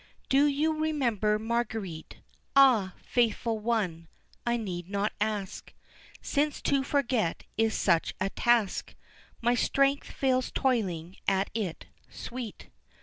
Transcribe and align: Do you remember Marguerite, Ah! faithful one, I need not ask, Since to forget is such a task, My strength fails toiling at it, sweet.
Do 0.29 0.47
you 0.47 0.73
remember 0.73 1.37
Marguerite, 1.37 2.21
Ah! 2.55 2.95
faithful 3.05 3.59
one, 3.59 4.07
I 4.47 4.57
need 4.57 4.89
not 4.89 5.13
ask, 5.21 5.75
Since 6.23 6.59
to 6.63 6.83
forget 6.83 7.43
is 7.55 7.75
such 7.75 8.15
a 8.19 8.31
task, 8.31 8.95
My 9.43 9.53
strength 9.53 10.07
fails 10.11 10.49
toiling 10.51 11.17
at 11.27 11.51
it, 11.53 11.85
sweet. 12.09 12.69